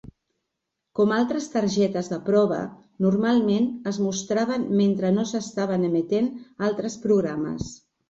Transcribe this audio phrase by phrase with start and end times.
[0.99, 2.57] Com altres targetes de prova,
[3.07, 6.35] normalment es mostraven mentre no s"estaven emetent
[6.73, 7.75] altres programes.